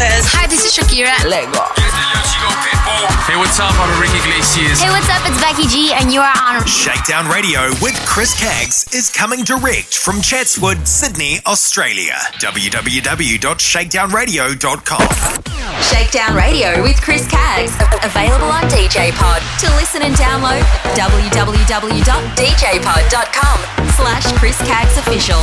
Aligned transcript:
Lopez. 0.00 0.24
Hi, 0.32 0.46
this 0.46 0.64
is 0.64 0.72
Shakira. 0.72 1.12
Lego. 1.28 2.79
Hey, 2.90 3.38
what's 3.38 3.60
up? 3.62 3.70
I'm 3.78 3.86
Ricky 4.02 4.18
Iglesias. 4.18 4.82
Hey, 4.82 4.90
what's 4.90 5.06
up? 5.08 5.22
It's 5.22 5.38
Becky 5.38 5.68
G, 5.70 5.92
and 5.94 6.10
you 6.12 6.18
are 6.20 6.34
on 6.42 6.66
Shakedown 6.66 7.30
Radio 7.30 7.70
with 7.78 7.94
Chris 8.04 8.34
Caggs 8.34 8.84
is 8.92 9.08
coming 9.08 9.44
direct 9.44 9.96
from 9.96 10.20
Chatswood, 10.20 10.88
Sydney, 10.88 11.38
Australia. 11.46 12.18
www.shakedownradio.com. 12.42 15.06
Shakedown 15.86 16.34
Radio 16.34 16.82
with 16.82 17.00
Chris 17.00 17.28
Caggs. 17.30 17.70
Available 18.02 18.50
on 18.50 18.64
DJ 18.66 19.12
Pod. 19.14 19.38
To 19.62 19.70
listen 19.78 20.02
and 20.02 20.16
download, 20.16 20.58
www.djpod.com 20.98 23.58
slash 23.94 24.26
Chris 24.42 24.58
Caggs 24.66 24.98
Official. 24.98 25.38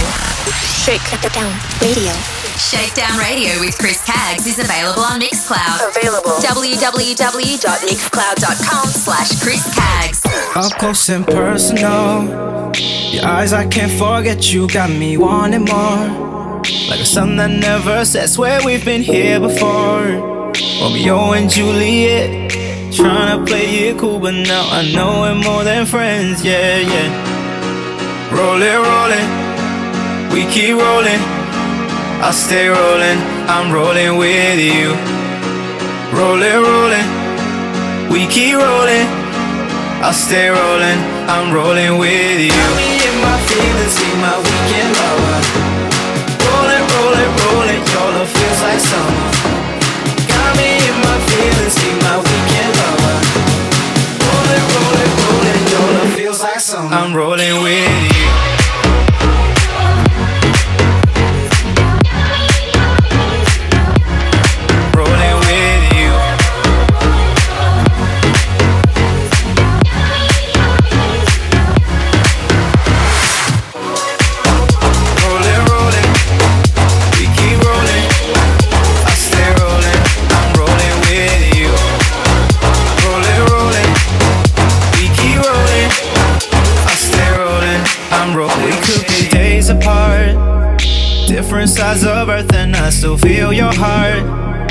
Shakedown 0.83 1.55
Radio. 1.79 2.11
Shakedown 2.57 3.19
Radio 3.19 3.59
with 3.59 3.77
Chris 3.77 4.03
Caggs 4.03 4.47
is 4.47 4.57
available 4.57 5.03
on 5.03 5.21
Mixcloud. 5.21 5.89
Available. 5.95 6.39
www.mixcloud.com 7.37 8.87
slash 8.89 9.41
Chris. 9.43 9.77
Up 10.55 10.71
close 10.79 11.09
and 11.09 11.25
personal. 11.25 12.73
Your 13.11 13.25
eyes, 13.25 13.53
I 13.53 13.67
can't 13.67 13.91
forget. 13.91 14.51
You 14.51 14.67
got 14.67 14.89
me 14.89 15.17
wanting 15.17 15.65
more. 15.65 16.61
Like 16.89 16.99
a 16.99 17.05
sun 17.05 17.35
that 17.37 17.51
never 17.51 18.05
sets. 18.05 18.33
Swear 18.33 18.59
we've 18.65 18.83
been 18.83 19.03
here 19.03 19.39
before. 19.39 20.51
Romeo 20.81 21.33
and 21.33 21.47
Juliet. 21.47 22.51
Trying 22.93 23.37
to 23.37 23.45
play 23.45 23.89
it 23.89 23.99
cool, 23.99 24.19
but 24.19 24.33
now 24.33 24.67
I 24.71 24.91
know 24.91 25.21
we're 25.21 25.35
more 25.35 25.63
than 25.63 25.85
friends. 25.85 26.43
Yeah, 26.43 26.79
yeah. 26.79 27.09
Roll 28.33 28.61
it, 28.61 28.77
roll 28.89 29.11
it. 29.13 30.33
We 30.33 30.51
keep 30.51 30.75
rolling. 30.75 31.21
I 32.19 32.31
stay 32.33 32.67
rolling. 32.67 33.19
I'm 33.47 33.71
rolling 33.71 34.17
with 34.17 34.59
you. 34.59 34.89
Roll 36.17 36.41
it, 36.41 36.55
rolling. 36.55 37.16
We 38.09 38.25
keep 38.27 38.55
rolling. 38.55 39.07
I'll 39.99 40.13
stay 40.13 40.47
rolling, 40.47 40.99
I'm 41.27 41.51
rolling 41.53 41.97
with 41.97 42.39
you. 42.39 42.51
Got 42.51 42.77
me 42.77 43.01
in 43.01 43.15
my 43.19 43.37
feelings, 43.49 43.99
be 43.99 44.09
my 44.21 44.37
weekend 44.37 44.95
lover. 44.95 45.26
Different 91.47 91.69
sides 91.69 92.03
of 92.03 92.27
earth, 92.27 92.53
and 92.53 92.75
I 92.75 92.89
still 92.89 93.17
feel 93.17 93.53
your 93.53 93.71
heart 93.71 94.67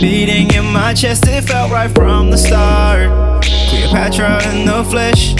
beating 0.00 0.46
in 0.54 0.64
my 0.64 0.94
chest. 0.94 1.26
It 1.26 1.42
felt 1.42 1.72
right 1.72 1.90
from 1.90 2.30
the 2.30 2.38
start. 2.38 3.10
Cleopatra 3.68 4.38
in 4.54 4.64
the 4.64 4.84
flesh. 4.84 5.34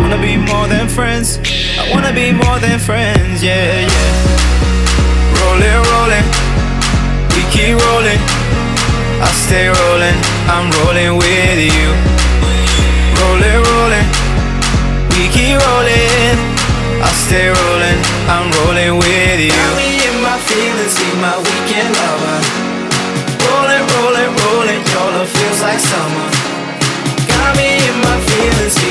Wanna 0.00 0.18
be 0.18 0.36
more 0.36 0.66
than 0.66 0.88
friends. 0.88 1.38
I 1.78 1.88
wanna 1.94 2.12
be 2.12 2.32
more 2.32 2.58
than 2.58 2.80
friends. 2.80 3.38
Yeah, 3.40 3.86
yeah. 3.86 4.18
Rolling, 5.38 5.78
rolling. 5.94 6.26
We 7.38 7.42
keep 7.54 7.78
rolling. 7.78 8.18
I 9.22 9.30
stay 9.46 9.70
rolling. 9.70 10.18
I'm 10.50 10.66
rolling 10.82 11.22
with 11.22 11.60
you. 11.70 11.86
Rolling, 13.22 13.60
rolling. 13.70 14.06
We 15.14 15.22
keep 15.30 15.54
rolling. 15.54 16.34
I 16.98 17.10
stay 17.26 17.46
rolling. 17.46 17.98
I'm 18.26 18.50
rolling 18.58 18.98
with 18.98 19.38
you. 19.38 19.91
In 20.52 20.76
my 20.76 21.22
my 21.22 21.38
weekend 21.38 21.96
lover. 21.96 22.38
Rolling, 23.40 23.84
rolling, 23.88 24.32
rolling. 24.36 24.82
Your 24.92 25.08
love 25.16 25.30
feels 25.32 25.62
like 25.62 25.80
summer. 25.80 26.28
Got 27.24 27.56
me 27.56 27.80
in 27.80 27.96
my 28.04 28.20
feelings, 28.20 28.81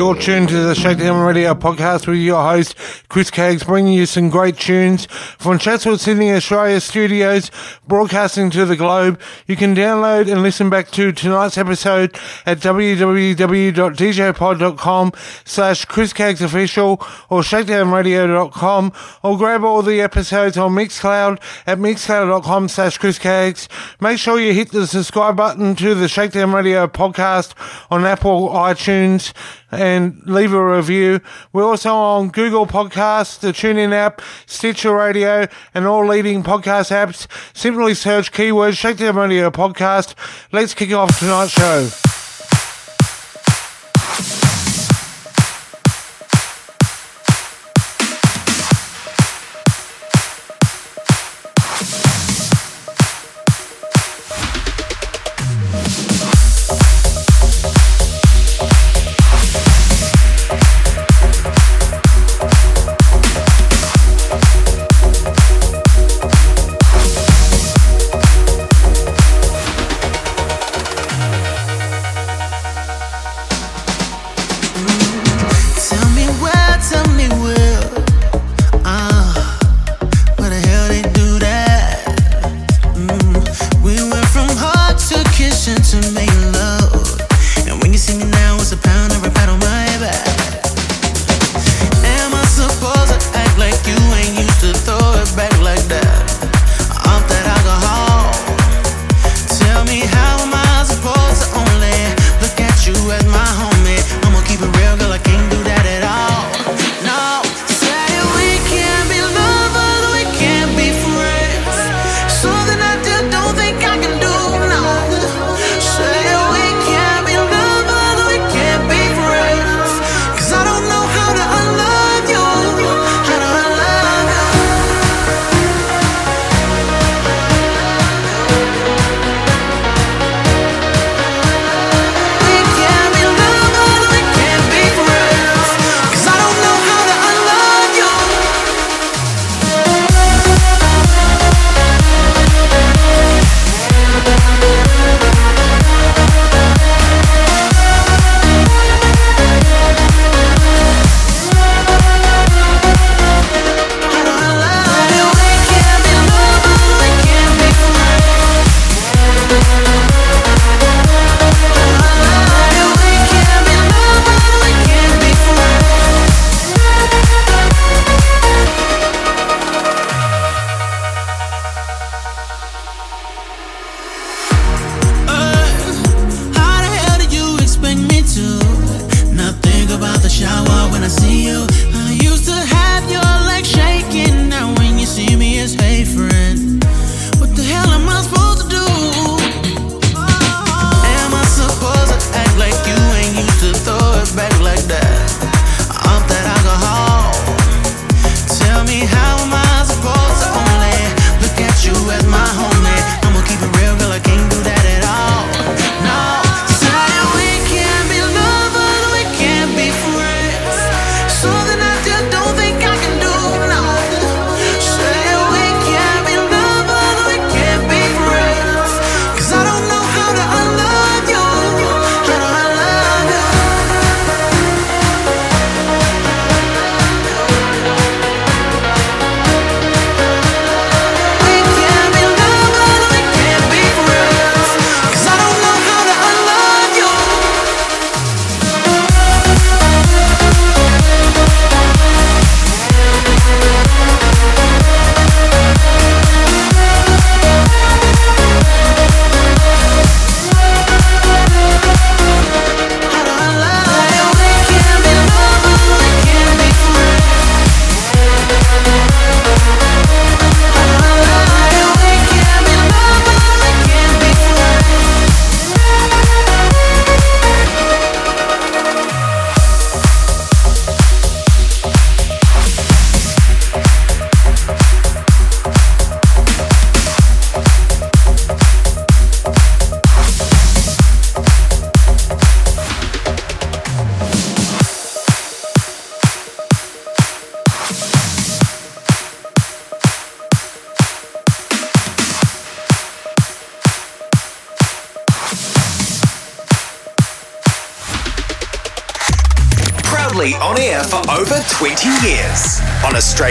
You're 0.00 0.14
tuned 0.14 0.48
to 0.48 0.56
the 0.56 0.74
Shakedown 0.74 1.26
Radio 1.26 1.52
podcast 1.52 2.06
with 2.06 2.16
your 2.16 2.42
host, 2.42 2.74
Chris 3.10 3.30
Caggs, 3.30 3.64
bringing 3.64 3.92
you 3.92 4.06
some 4.06 4.30
great 4.30 4.56
tunes 4.56 5.04
from 5.04 5.58
Chatswood, 5.58 6.00
Sydney, 6.00 6.32
Australia 6.32 6.80
studios, 6.80 7.50
broadcasting 7.86 8.48
to 8.52 8.64
the 8.64 8.76
globe. 8.76 9.20
You 9.46 9.56
can 9.56 9.76
download 9.76 10.32
and 10.32 10.42
listen 10.42 10.70
back 10.70 10.90
to 10.92 11.12
tonight's 11.12 11.58
episode 11.58 12.16
at 12.46 12.60
www.djpod.com 12.60 15.12
slash 15.44 15.84
Chris 15.84 16.14
Caggs 16.14 16.40
official 16.40 16.92
or 17.28 17.42
shakedownradio.com 17.42 18.92
or 19.22 19.36
grab 19.36 19.64
all 19.64 19.82
the 19.82 20.00
episodes 20.00 20.56
on 20.56 20.72
Mixcloud 20.72 21.38
at 21.66 21.76
mixcloud.com 21.76 22.68
slash 22.68 22.96
Chris 22.96 23.18
Caggs. 23.18 23.68
Make 24.00 24.18
sure 24.18 24.40
you 24.40 24.54
hit 24.54 24.70
the 24.70 24.86
subscribe 24.86 25.36
button 25.36 25.76
to 25.76 25.94
the 25.94 26.08
Shakedown 26.08 26.52
Radio 26.52 26.86
podcast 26.86 27.52
on 27.90 28.06
Apple 28.06 28.48
iTunes 28.48 29.34
and 29.70 30.22
leave 30.26 30.52
a 30.52 30.76
review. 30.76 31.20
We're 31.52 31.64
also 31.64 31.90
on 31.94 32.28
Google 32.28 32.66
Podcasts, 32.66 33.38
the 33.38 33.48
TuneIn 33.48 33.92
app, 33.92 34.20
Stitcher 34.46 34.94
Radio, 34.94 35.46
and 35.74 35.86
all 35.86 36.06
leading 36.06 36.42
podcast 36.42 36.90
apps. 36.90 37.26
Simply 37.56 37.94
search 37.94 38.32
keywords 38.32 38.78
Shakedown 38.78 39.16
Radio 39.16 39.50
Podcast. 39.50 40.14
Let's 40.52 40.74
kick 40.74 40.92
off 40.92 41.18
tonight's 41.18 41.52
show. 41.52 42.19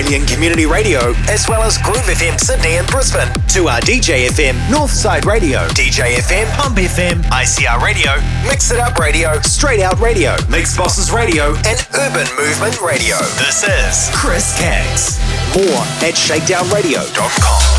Australian 0.10 0.28
Community 0.28 0.66
Radio, 0.66 1.14
as 1.30 1.48
well 1.48 1.62
as 1.62 1.78
Groove 1.78 1.98
FM 1.98 2.40
Sydney 2.40 2.78
and 2.78 2.88
Brisbane, 2.88 3.28
to 3.50 3.68
our 3.68 3.80
DJ 3.82 4.26
FM 4.26 4.54
Northside 4.66 5.26
Radio, 5.26 5.68
DJ 5.68 6.16
FM 6.16 6.50
Pump 6.58 6.78
FM, 6.78 7.22
ICR 7.30 7.80
Radio, 7.80 8.16
Mix 8.50 8.72
It 8.72 8.80
Up 8.80 8.98
Radio, 8.98 9.40
Straight 9.42 9.82
Out 9.82 10.00
Radio, 10.00 10.36
Mix 10.50 10.76
Bosses 10.76 11.12
Radio, 11.12 11.54
and 11.58 11.88
Urban 11.94 12.26
Movement 12.38 12.82
Radio. 12.82 13.18
This 13.38 13.64
is 13.64 14.10
Chris 14.16 14.58
Caggs. 14.58 15.20
More 15.56 15.84
at 16.02 16.16
shakedownradio.com. 16.16 17.79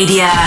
media. 0.00 0.39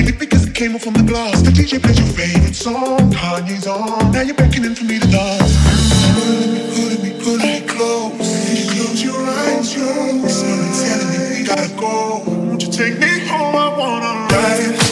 Maybe 0.00 0.12
because 0.12 0.46
it 0.46 0.54
came 0.54 0.74
off 0.74 0.80
from 0.80 0.94
the 0.94 1.02
glass. 1.02 1.42
The 1.42 1.50
DJ 1.50 1.82
plays 1.82 1.98
your 1.98 2.08
favorite 2.08 2.54
song. 2.54 3.12
Kanye's 3.12 3.66
on. 3.66 4.10
Now 4.12 4.22
you're 4.22 4.34
beckoning 4.34 4.74
for 4.74 4.84
me 4.84 4.98
to 4.98 5.06
dance. 5.06 5.52
Put 6.74 7.02
me, 7.02 7.12
put 7.20 7.36
me, 7.36 7.36
put 7.36 7.38
me 7.44 7.60
close. 7.68 8.16
Close 8.72 9.04
your 9.04 9.20
eyes, 9.20 9.76
your 9.76 9.92
eyes. 9.92 10.40
Telling 10.80 11.10
me 11.10 11.40
we 11.40 11.44
gotta 11.44 11.68
go. 11.78 12.22
Won't 12.24 12.62
you 12.62 12.72
take 12.72 12.98
me 12.98 13.28
home? 13.28 13.54
I 13.54 13.76
wanna 13.76 14.26
ride. 14.32 14.89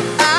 I 0.00 0.29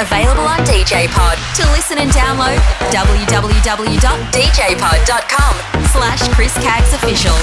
available 0.00 0.44
on 0.44 0.58
DJ 0.64 1.08
Pod. 1.08 1.36
To 1.56 1.64
listen 1.72 1.98
and 1.98 2.10
download, 2.12 2.56
www.djpod.com 2.92 5.54
slash 5.92 6.28
Chris 6.34 6.52
Cags 6.58 6.92
Official. 6.94 7.34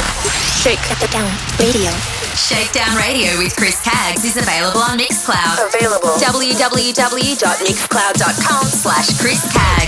Shakedown 0.62 1.30
Radio. 1.60 1.91
Shakedown 2.34 2.95
Radio 2.97 3.38
with 3.38 3.56
Chris 3.56 3.80
Cags 3.82 4.26
is 4.26 4.38
available 4.38 4.82
on 4.82 4.97
Mixcloud. 4.97 5.68
Available. 5.74 6.18
www.mixcloud.com 6.18 8.66
slash 8.66 9.14
Chris 9.20 9.45
Cags. 9.54 9.83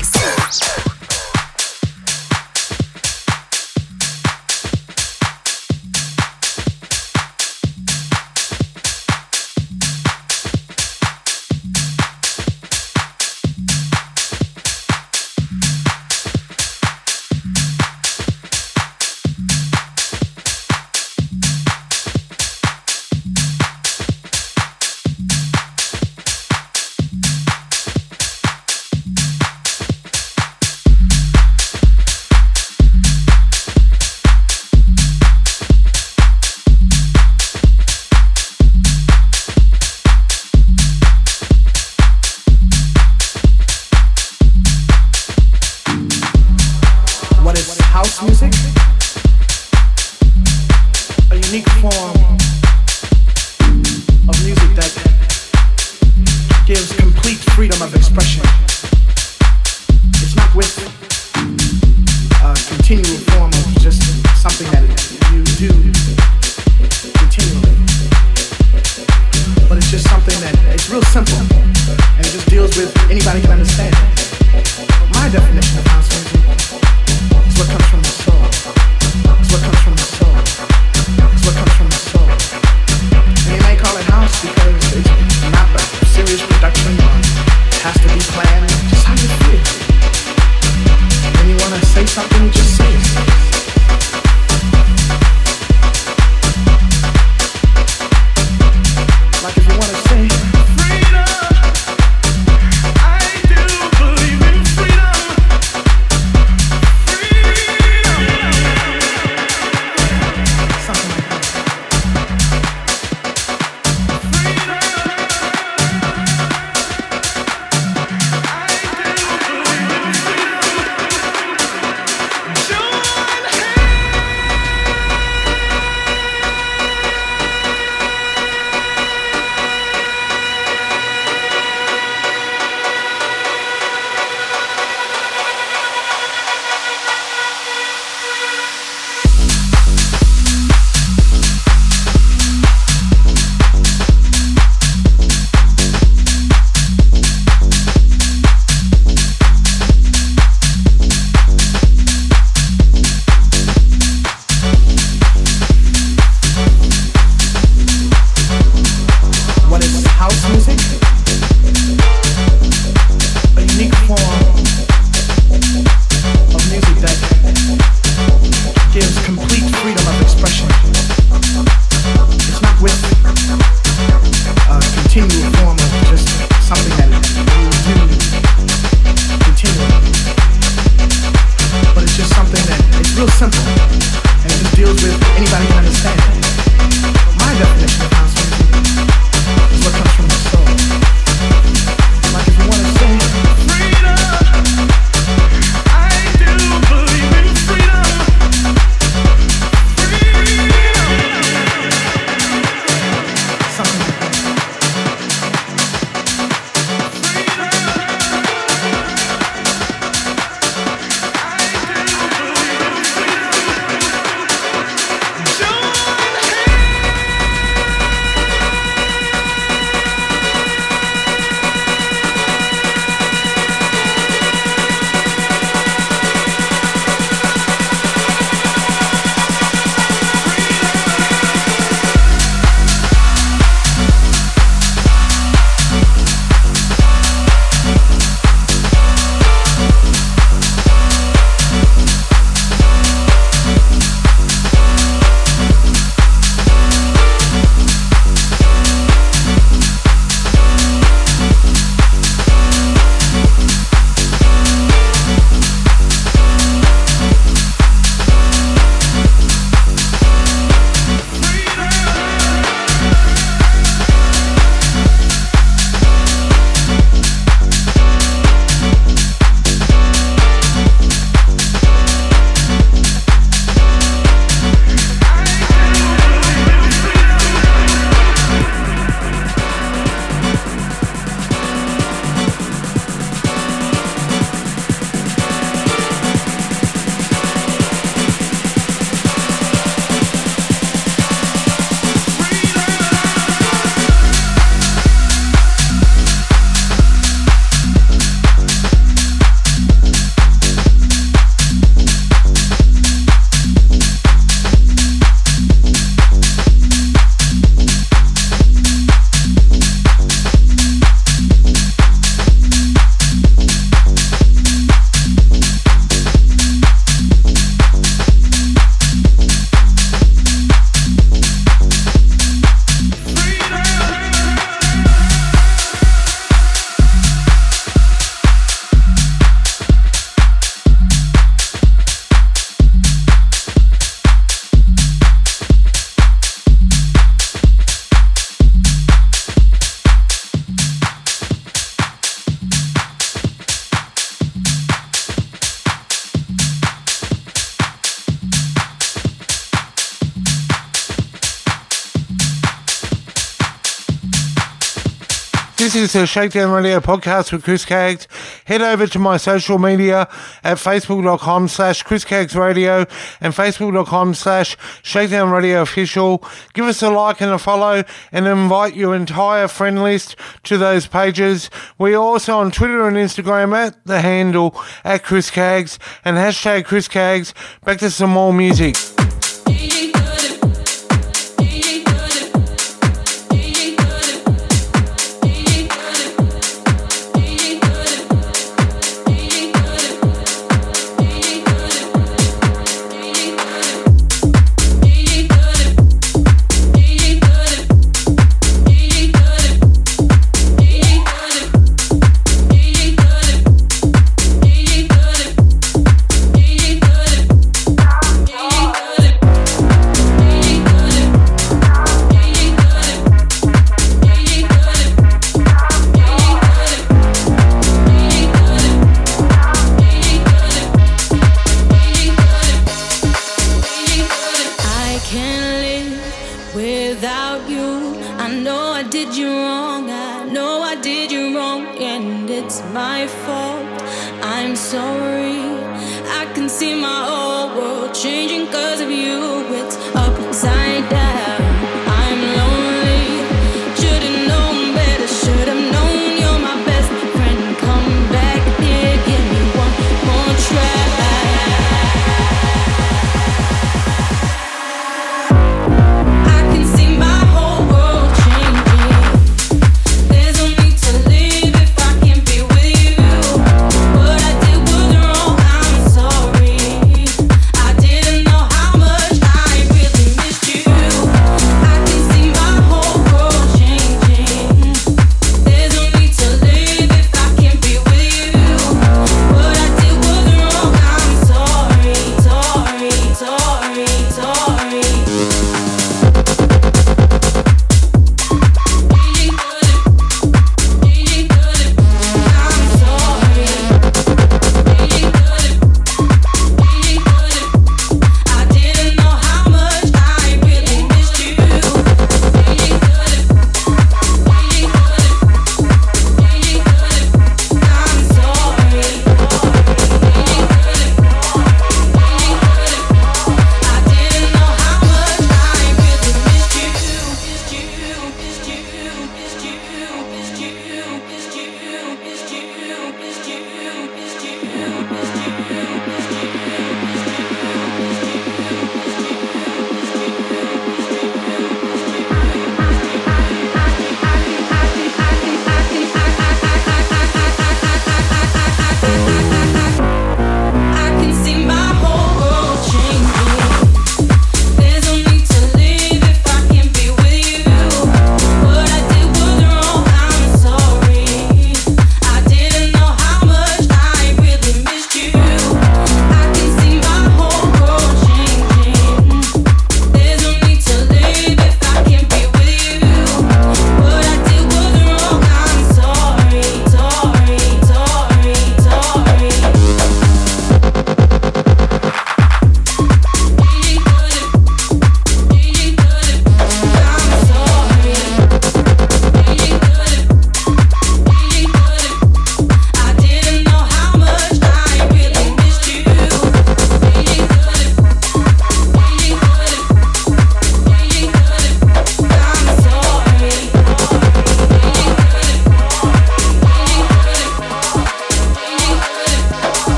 to 356.15 356.25
Shakedown 356.25 356.71
Radio 356.71 357.01
Podcast 357.01 357.51
with 357.51 357.65
Chris 357.65 357.83
Kaggs, 357.83 358.25
head 358.63 358.81
over 358.81 359.05
to 359.05 359.19
my 359.19 359.35
social 359.35 359.77
media 359.77 360.29
at 360.63 360.77
facebook.com 360.77 361.67
slash 361.67 362.03
Chris 362.03 362.25
Radio 362.31 363.05
and 363.41 363.53
facebook.com 363.53 364.33
slash 364.33 364.77
Shakedown 365.03 365.51
Radio 365.51 365.81
Official. 365.81 366.41
Give 366.73 366.85
us 366.85 367.01
a 367.01 367.09
like 367.09 367.41
and 367.41 367.51
a 367.51 367.57
follow 367.57 368.05
and 368.31 368.47
invite 368.47 368.95
your 368.95 369.13
entire 369.13 369.67
friend 369.67 370.01
list 370.01 370.37
to 370.63 370.77
those 370.77 371.05
pages. 371.05 371.69
We're 371.97 372.15
also 372.15 372.59
on 372.59 372.71
Twitter 372.71 373.05
and 373.09 373.17
Instagram 373.17 373.75
at 373.75 374.05
the 374.05 374.21
handle 374.21 374.73
at 375.03 375.23
chriskaggs 375.23 375.97
and 376.23 376.37
hashtag 376.37 376.85
chriskaggs 376.85 377.53
Back 377.83 377.99
to 377.99 378.09
some 378.09 378.29
more 378.29 378.53
music. 378.53 378.95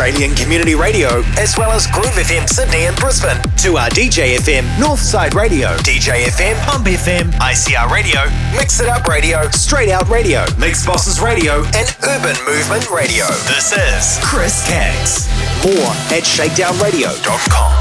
Australian 0.00 0.34
Community 0.34 0.74
Radio, 0.74 1.22
as 1.36 1.58
well 1.58 1.72
as 1.72 1.86
Groove 1.86 2.06
FM 2.06 2.48
Sydney 2.48 2.86
and 2.86 2.96
Brisbane, 2.96 3.36
to 3.58 3.76
our 3.76 3.90
DJ 3.90 4.36
FM 4.36 4.64
Northside 4.80 5.34
Radio, 5.34 5.76
DJ 5.84 6.24
FM 6.24 6.58
Pump 6.64 6.86
FM, 6.86 7.30
ICR 7.32 7.90
Radio, 7.90 8.20
Mix 8.56 8.80
It 8.80 8.88
Up 8.88 9.06
Radio, 9.06 9.46
Straight 9.50 9.90
Out 9.90 10.08
Radio, 10.08 10.46
Mix 10.56 10.86
Bosses 10.86 11.20
Radio, 11.20 11.64
and 11.76 11.94
Urban 12.04 12.34
Movement 12.46 12.88
Radio. 12.88 13.26
This 13.44 13.72
is 13.76 14.18
Chris 14.24 14.66
Caggs. 14.66 15.28
More 15.66 15.92
at 16.16 16.24
shakedownradio.com. 16.24 17.72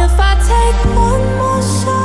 If 0.00 0.18
I 0.18 0.32
take 0.40 0.96
one 0.96 1.36
more 1.36 1.60
shot, 1.60 2.03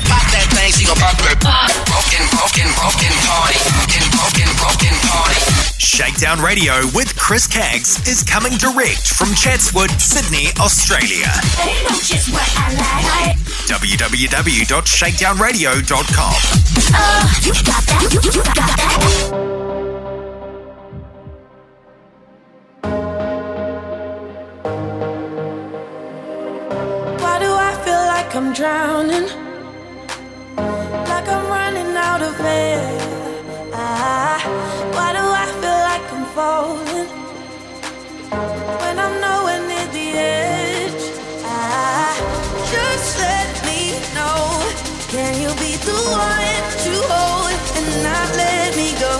Pop 0.07 0.23
that 0.31 0.47
thing, 0.55 0.71
she 0.71 0.85
gon' 0.87 0.95
pop. 0.97 1.17
Broken, 1.19 2.23
broken, 2.31 2.71
broken 2.79 3.11
party. 3.27 3.59
Broken, 3.69 4.01
broken, 4.15 4.47
broken 4.55 4.95
party. 5.03 5.68
Shakedown 5.79 6.39
Radio 6.41 6.73
with 6.93 7.15
Chris 7.15 7.47
Caggs 7.47 8.05
is 8.07 8.21
coming 8.21 8.51
direct 8.57 9.07
from 9.07 9.33
Chatswood, 9.33 9.89
Sydney, 9.91 10.47
Australia. 10.59 11.27
www.shakedownradio.com. 13.67 16.33
Oh, 16.91 17.39
you 17.43 17.53
got 17.53 17.83
that. 17.87 18.09
You, 18.11 18.19
you 18.23 18.31
got 18.43 18.55
that. 18.55 19.59
I'm 28.31 28.53
drowning, 28.53 29.27
like 30.55 31.27
I'm 31.27 31.47
running 31.47 31.97
out 31.97 32.21
of 32.21 32.39
air. 32.39 32.98
Falling 36.35 37.09
when 38.81 38.95
I'm 38.99 39.15
nowhere 39.21 39.61
near 39.67 39.87
the 39.97 40.07
edge? 40.17 41.03
Ah, 41.43 42.15
just 42.73 43.19
let 43.19 43.49
me 43.67 43.81
know. 44.15 44.37
Can 45.13 45.33
you 45.41 45.51
be 45.63 45.71
the 45.89 45.99
one 46.27 46.61
to 46.85 46.93
hold 47.11 47.57
and 47.77 47.87
not 48.07 48.29
let 48.35 48.75
me 48.75 48.89
go? 49.05 49.13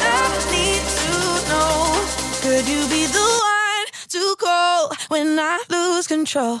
I 0.00 0.24
need 0.54 0.82
to 1.02 1.14
know. 1.50 1.72
Could 2.44 2.66
you 2.68 2.82
be 2.94 3.06
the 3.06 3.28
one 3.54 3.86
to 4.14 4.36
call 4.38 4.92
when 5.08 5.38
I 5.38 5.58
lose 5.70 6.06
control? 6.06 6.60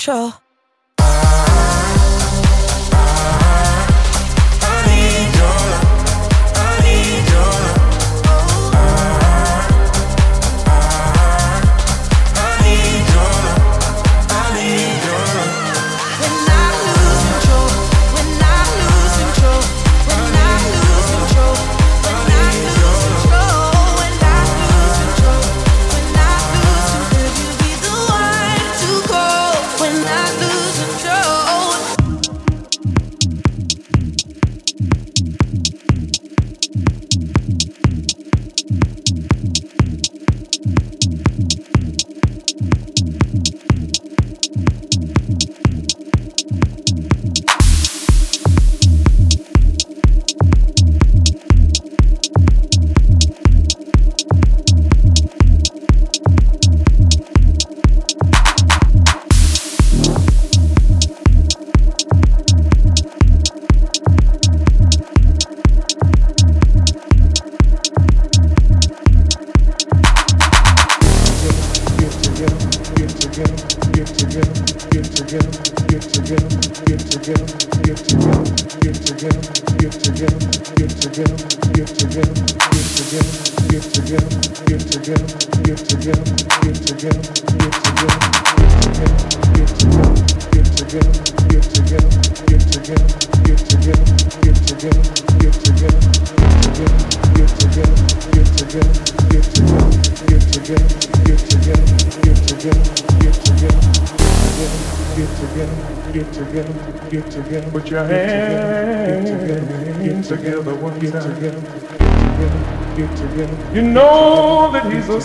control. 0.00 0.49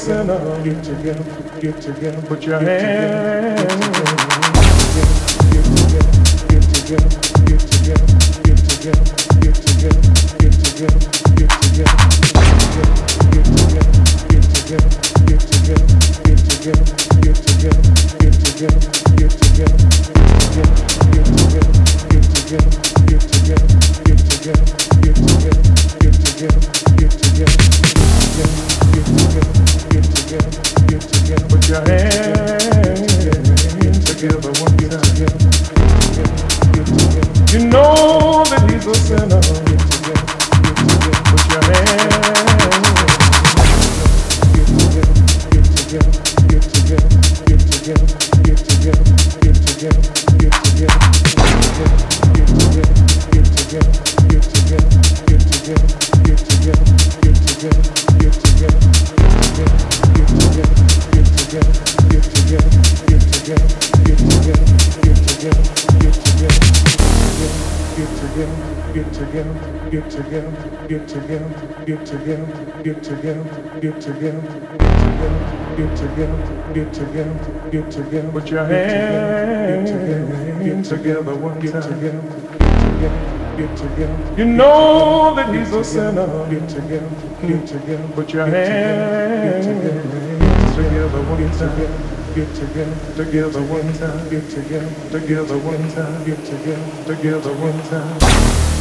Sinner. 0.06 0.64
Get 0.64 0.84
together, 0.84 1.26
get 1.60 1.82
together, 1.82 2.22
put 2.28 2.44
your 2.44 2.60
hands. 2.60 3.25
You 84.38 84.44
know 84.44 85.34
that 85.36 85.56
he's 85.56 85.72
a 85.74 85.84
sinner. 85.84 86.28
Get 86.50 86.68
together, 86.68 87.10
get 87.48 87.66
together, 87.66 88.08
put 88.14 88.34
your 88.34 88.46
hands 88.46 88.68
together, 88.68 89.46
get 89.46 90.76
together, 90.76 91.38
get 91.38 91.54
together 91.54 92.15
get 92.36 92.54
together. 92.54 93.16
Together, 93.16 93.62
one 93.62 93.94
time 93.94 94.30
get 94.30 94.50
together, 94.50 95.10
together 95.10 95.58
one 95.60 95.90
time, 95.94 96.26
get 96.26 96.44
together, 96.44 97.06
together 97.06 97.54
one 97.54 97.82
time, 97.88 98.75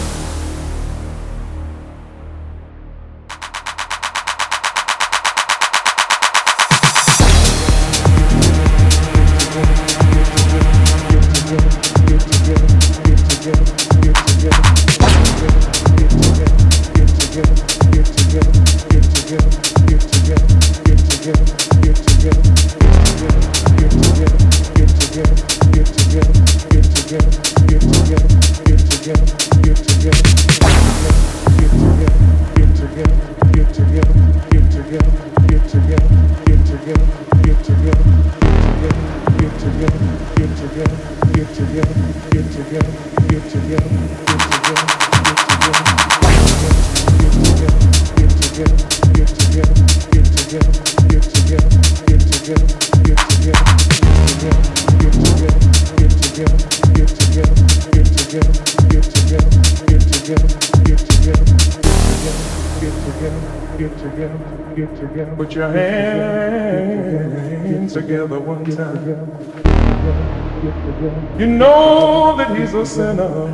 You 71.38 71.46
know 71.46 72.36
that 72.36 72.56
he's 72.56 72.74
a 72.74 72.86
sinner. 72.86 73.50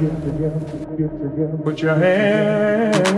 Put 1.64 1.80
your 1.80 1.94
hands. 1.94 3.09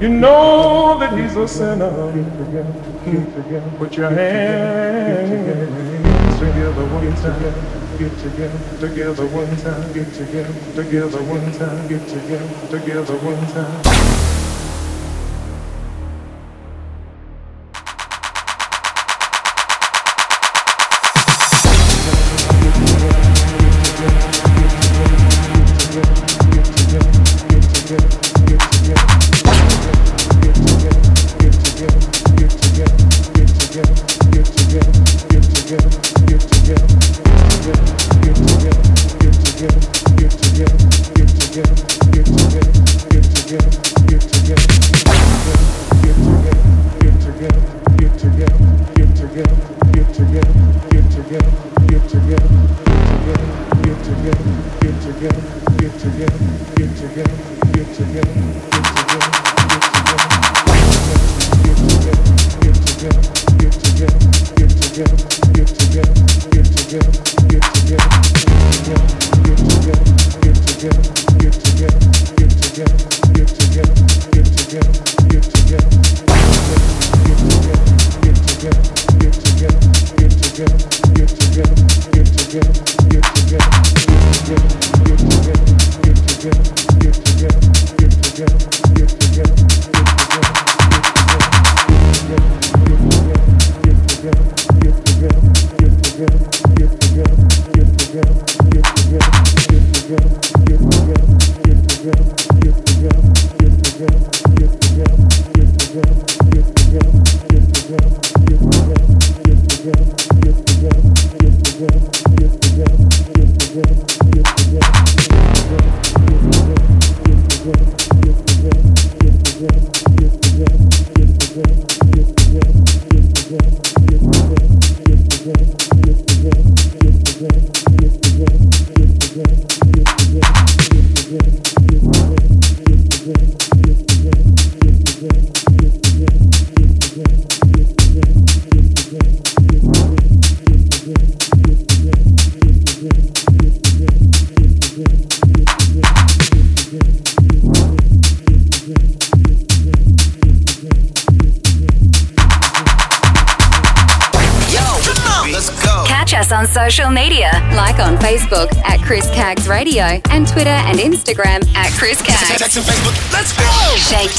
You 0.00 0.08
know 0.08 0.96
that 1.00 1.18
he's 1.18 1.34
a 1.34 1.48
sinner. 1.48 1.90
Put 3.78 3.96
your 3.96 4.10
hands 4.10 5.28
together 6.38 6.86
one 6.86 7.14
time. 7.16 7.98
Get 7.98 8.16
together, 8.18 8.78
together 8.78 9.26
one 9.26 9.56
time. 9.56 9.92
Get 9.92 10.14
together, 10.14 10.54
together 10.76 11.22
one 11.24 11.52
time. 11.58 11.88
Get 11.88 12.06
together, 12.06 12.68
together 12.70 13.16
one 13.16 13.46
time. 13.52 14.37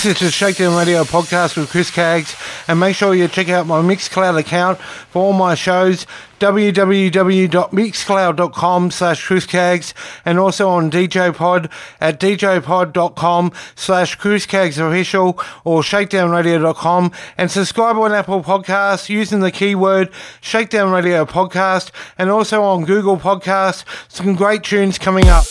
This 0.00 0.14
is 0.14 0.20
the 0.20 0.30
Shakedown 0.30 0.78
Radio 0.78 1.04
podcast 1.04 1.58
with 1.58 1.68
Chris 1.68 1.90
Caggs, 1.90 2.34
and 2.66 2.80
make 2.80 2.96
sure 2.96 3.14
you 3.14 3.28
check 3.28 3.50
out 3.50 3.66
my 3.66 3.82
Mixcloud 3.82 4.38
account 4.38 4.80
for 4.80 5.24
all 5.24 5.34
my 5.34 5.54
shows, 5.54 6.06
www.mixcloud.com 6.38 8.90
slash 8.90 9.26
Chris 9.26 9.44
Caggs, 9.44 9.92
and 10.24 10.38
also 10.38 10.70
on 10.70 10.90
DJ 10.90 11.36
Pod 11.36 11.68
at 12.00 12.18
djpod.com 12.18 13.52
slash 13.74 14.14
Chris 14.14 14.46
Caggs 14.46 14.78
official 14.78 15.38
or 15.64 15.82
shakedownradio.com, 15.82 17.12
and 17.36 17.50
subscribe 17.50 17.98
on 17.98 18.12
Apple 18.12 18.42
Podcasts 18.42 19.10
using 19.10 19.40
the 19.40 19.50
keyword 19.50 20.08
Shakedown 20.40 20.92
Radio 20.92 21.26
Podcast, 21.26 21.90
and 22.16 22.30
also 22.30 22.62
on 22.62 22.86
Google 22.86 23.18
Podcasts. 23.18 23.84
Some 24.08 24.34
great 24.34 24.64
tunes 24.64 24.96
coming 24.96 25.28
up. 25.28 25.44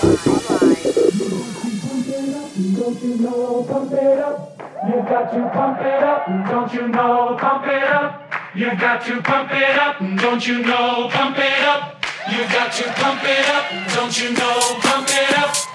You 4.86 5.02
got 5.02 5.34
to 5.34 5.50
pump 5.50 5.82
it 5.82 6.04
up. 6.04 6.30
Don't 6.48 6.72
you 6.76 6.88
know, 6.88 7.36
pump 7.42 7.66
it 7.66 7.90
up. 7.90 8.22
You 8.54 8.70
got 8.78 9.04
to 9.08 9.20
pump 9.24 9.52
it 9.52 9.80
up. 9.80 9.98
Don't 10.22 10.46
you 10.46 10.60
know, 10.60 11.10
pump 11.10 11.40
it 11.40 11.66
up. 11.66 12.06
You 12.30 12.38
got 12.54 12.72
to 12.74 12.84
pump 12.94 13.24
it 13.24 13.50
up. 13.50 13.66
Don't 13.96 14.16
you 14.22 14.30
know, 14.34 14.60
pump 14.84 15.10
it 15.10 15.36
up. 15.40 15.75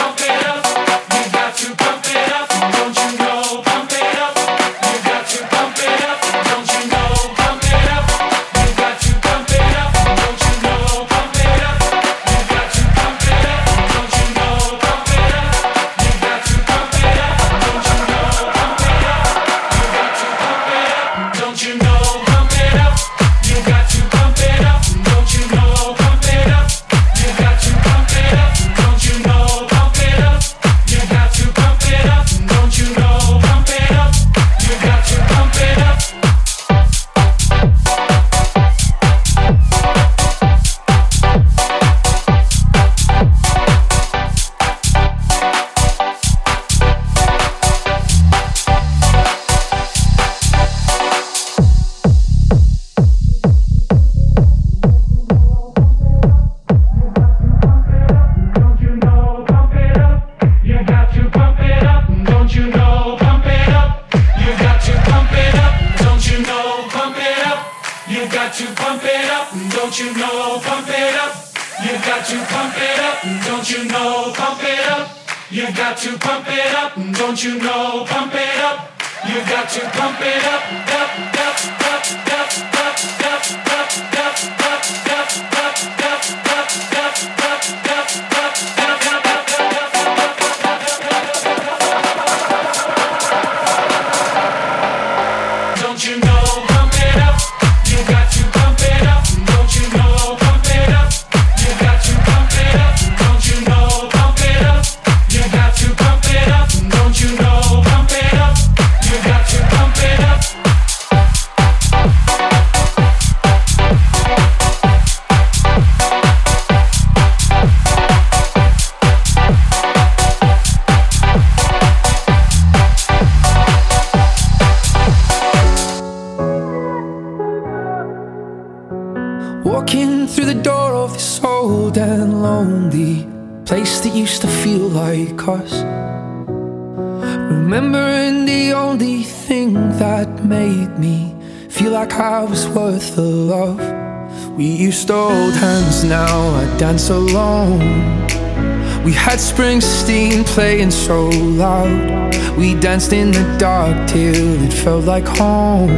Springsteen 149.51 150.45
playing 150.45 150.91
so 150.91 151.27
loud. 151.27 152.33
We 152.57 152.73
danced 152.73 153.11
in 153.11 153.31
the 153.31 153.57
dark 153.59 154.07
till 154.07 154.63
it 154.63 154.71
felt 154.71 155.03
like 155.03 155.25
home. 155.25 155.91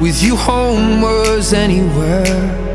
With 0.00 0.22
you, 0.22 0.36
home 0.36 1.02
was 1.02 1.52
anywhere. 1.52 2.67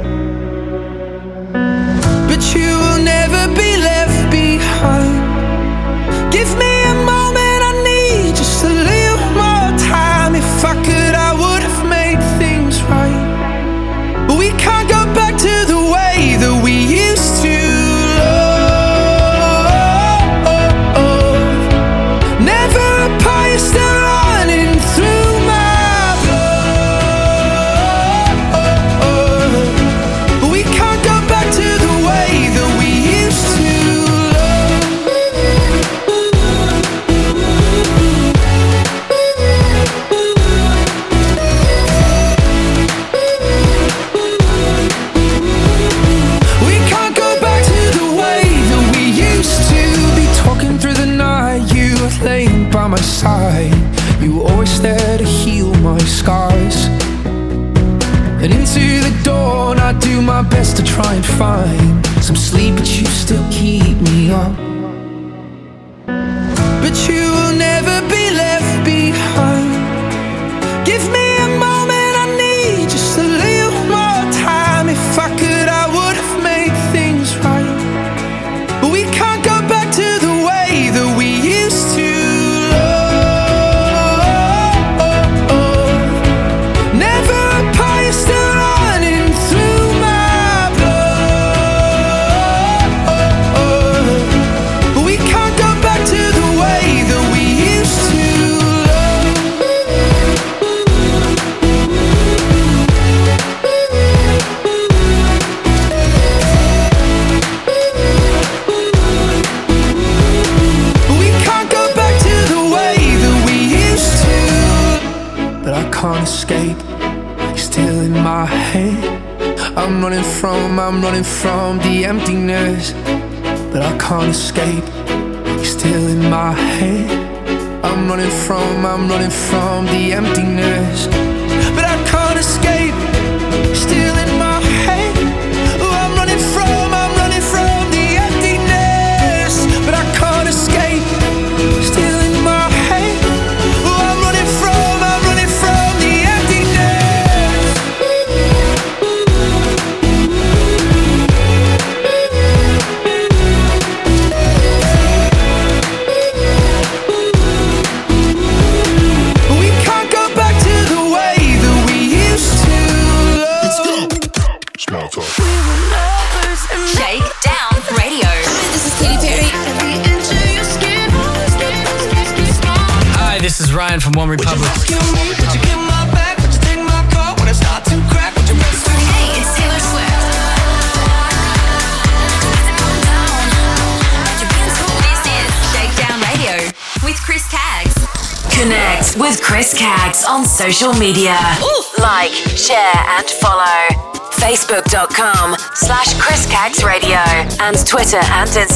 media. 191.03 191.35
Ooh. 191.59 191.83
Like, 191.99 192.31
share, 192.31 192.95
and 193.19 193.27
follow. 193.43 194.13
Facebook.com 194.39 195.55
slash 195.75 196.13
Chris 196.19 196.45
Cags 196.47 196.83
Radio 196.83 197.19
and 197.59 197.75
Twitter 197.85 198.23
and 198.39 198.49
Instagram 198.49 198.72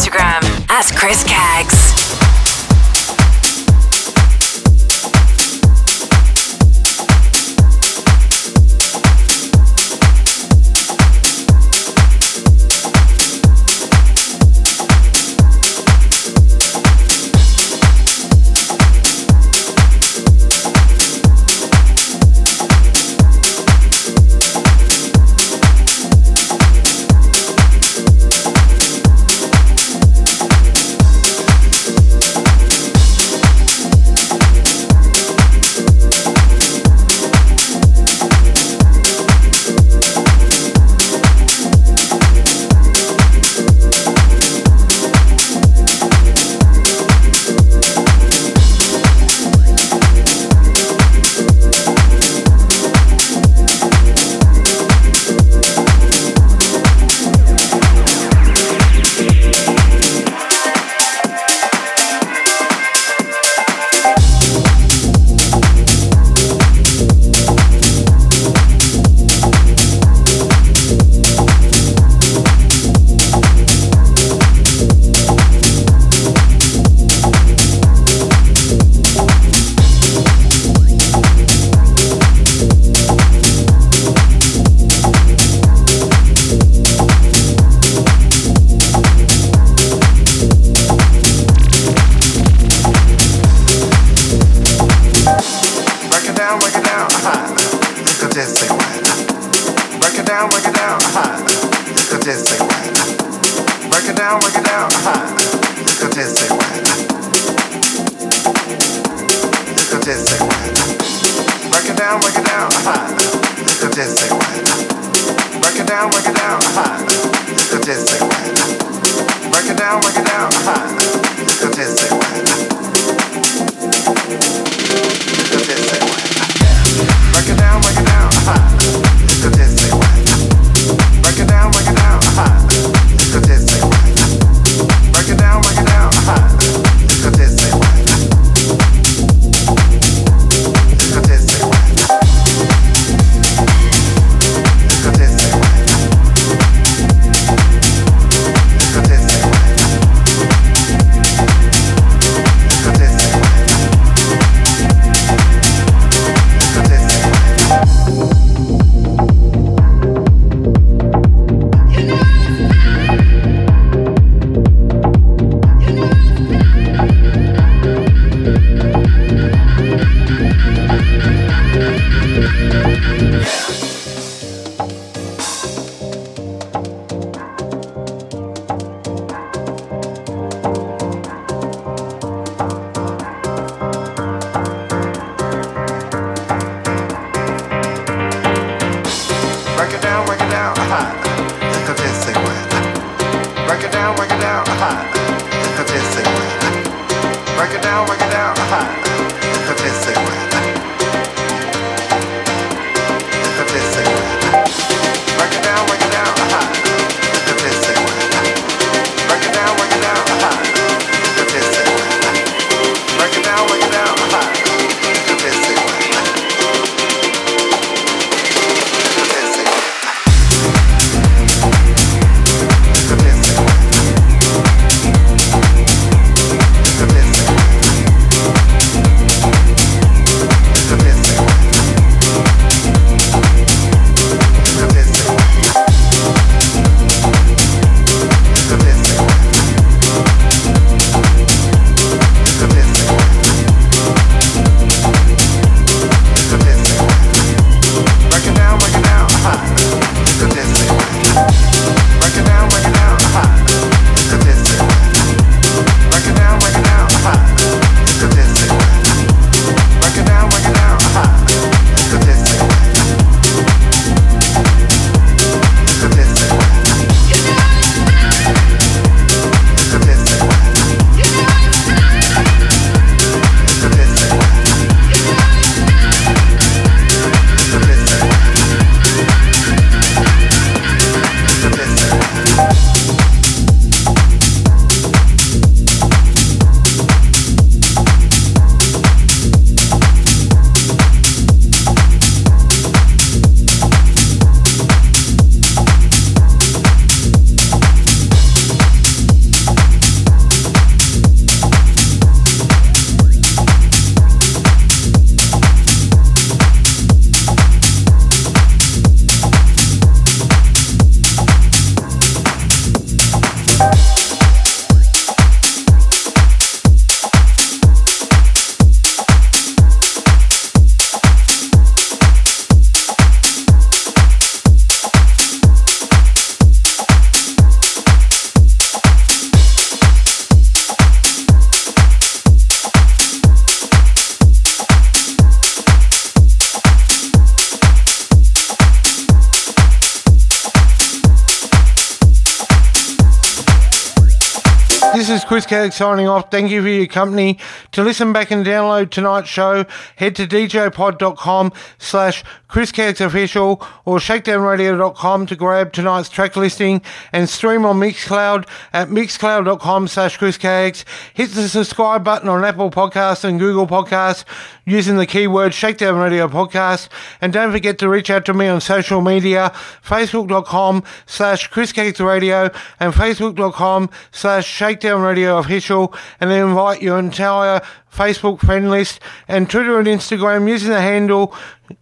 Kag 345.68 345.94
signing 345.94 346.28
off. 346.28 346.50
Thank 346.50 346.72
you 346.72 346.82
for 346.82 346.88
your 346.88 347.08
company. 347.08 347.60
To 347.92 348.04
listen 348.04 348.34
back 348.34 348.52
and 348.52 348.66
download 348.66 349.10
tonight's 349.10 349.50
show, 349.50 349.86
head 350.16 350.36
to 350.38 350.48
djpod.com 350.48 351.74
slash 351.98 352.44
Chris 352.68 352.92
Kag's 352.92 353.22
official 353.22 353.82
or 354.06 354.18
shakedownradio.com 354.18 355.46
to 355.46 355.56
grab 355.56 355.94
tonight's 355.94 356.30
track 356.30 356.56
listing 356.56 357.02
and 357.32 357.50
stream 357.50 357.86
on 357.86 358.00
Mixcloud 358.00 358.68
at 358.94 359.08
mixcloud.com 359.10 360.08
slash 360.08 360.38
Chris 360.38 360.58
Kags. 360.58 361.06
Hit 361.34 361.52
the 361.52 361.70
subscribe 361.70 362.24
button 362.24 362.50
on 362.50 362.66
Apple 362.66 362.92
Podcasts 362.92 363.44
and 363.44 363.60
Google 363.60 363.88
Podcasts 363.88 364.44
using 364.86 365.18
the 365.18 365.26
keyword 365.26 365.74
Shakedown 365.74 366.18
Radio 366.18 366.48
Podcast. 366.48 367.10
And 367.42 367.54
don't 367.54 367.72
forget 367.72 367.98
to 368.00 368.10
reach 368.10 368.30
out 368.30 368.46
to 368.46 368.54
me 368.54 368.68
on 368.68 368.82
social 368.82 369.22
media, 369.22 369.72
facebook.com 370.04 371.04
slash 371.26 371.68
Chris 371.68 371.92
Kags 371.92 372.20
Radio 372.20 372.70
and 373.00 373.14
facebook.com 373.14 374.10
slash 374.32 374.66
Shakedown 374.68 375.22
Radio 375.22 375.58
Official 375.58 376.14
and 376.40 376.52
invite 376.52 377.02
your 377.02 377.20
entire 377.20 377.82
Facebook 378.18 378.60
friend 378.60 378.90
list 378.90 379.20
and 379.48 379.70
Twitter 379.70 380.00
and 380.00 380.08
Instagram 380.08 380.68
using 380.68 380.90
the 380.90 381.02
handle 381.02 381.54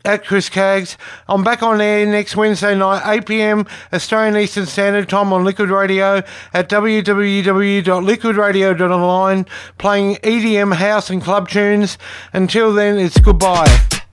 at 0.06 0.26
Chris 0.26 0.48
Kags. 0.50 0.98
I'm 1.28 1.44
back 1.44 1.62
on 1.62 1.82
air 1.82 2.06
next 2.06 2.38
Wednesday 2.38 2.74
night, 2.74 3.02
8 3.06 3.26
pm 3.26 3.68
Australian 3.92 4.38
Eastern 4.38 4.66
Standard 4.66 5.10
Time 5.10 5.34
on 5.34 5.44
Liquid 5.44 5.70
Radio 5.70 6.24
at 6.54 6.70
www.liquidradio.online, 6.70 9.46
playing 9.78 10.16
EDM 10.16 10.76
house 10.76 11.10
and 11.10 11.22
club 11.22 11.50
tunes. 11.50 11.98
Until 12.32 12.74
then, 12.74 12.98
it's 12.98 13.20
goodbye. 13.20 14.05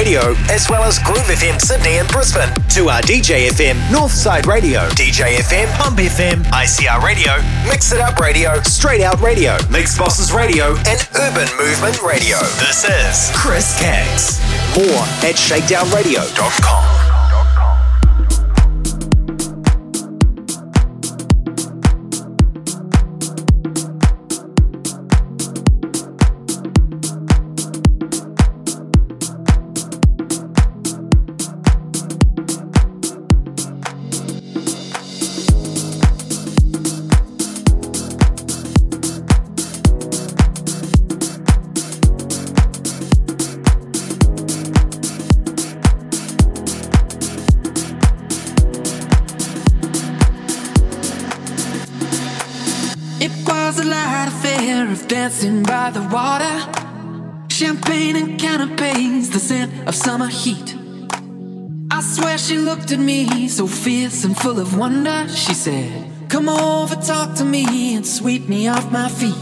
Radio, 0.00 0.34
as 0.48 0.66
well 0.70 0.82
as 0.84 0.98
Groove 1.00 1.28
FM 1.28 1.60
Sydney 1.60 1.98
and 1.98 2.08
Brisbane. 2.08 2.48
To 2.70 2.88
our 2.88 3.02
DJ 3.02 3.48
FM 3.48 3.74
Northside 3.92 4.46
Radio, 4.46 4.88
DJ 4.96 5.36
FM 5.36 5.70
Pump 5.76 5.98
FM, 5.98 6.42
ICR 6.44 7.02
Radio, 7.02 7.32
Mix 7.68 7.92
It 7.92 8.00
Up 8.00 8.18
Radio, 8.18 8.58
Straight 8.62 9.02
Out 9.02 9.20
Radio, 9.20 9.58
Mix 9.70 9.98
Bosses 9.98 10.32
Radio, 10.32 10.74
and 10.88 11.06
Urban 11.16 11.46
Movement 11.58 12.00
Radio. 12.00 12.38
This 12.64 12.82
is 12.88 13.30
Chris 13.36 13.78
Caggs. 13.78 14.40
More 14.74 15.04
at 15.20 15.36
shakedownradio.com. 15.36 16.79
said, 65.60 66.10
Come 66.30 66.48
over, 66.48 66.94
talk 66.94 67.34
to 67.36 67.44
me, 67.44 67.94
and 67.94 68.06
sweep 68.06 68.48
me 68.48 68.66
off 68.68 68.90
my 68.90 69.10
feet. 69.10 69.39